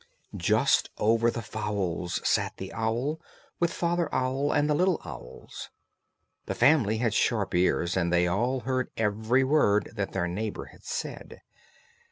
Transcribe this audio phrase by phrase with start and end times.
[0.35, 3.21] Just over the fowls sat the owl,
[3.59, 5.69] with father owl and the little owls.
[6.47, 10.83] The family has sharp ears, and they all heard every word that their neighbour had
[10.83, 11.41] said.